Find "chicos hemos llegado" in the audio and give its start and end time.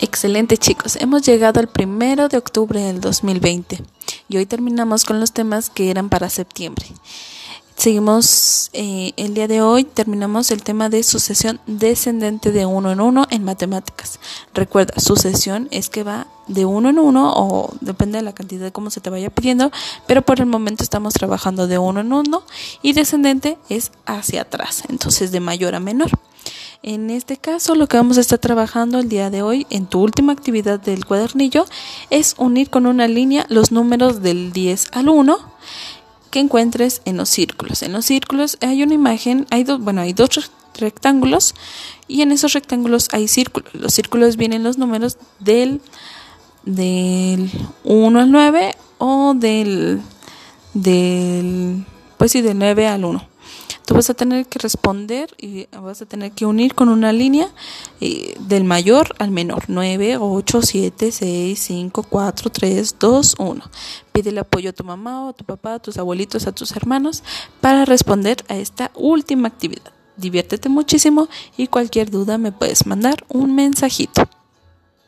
0.56-1.58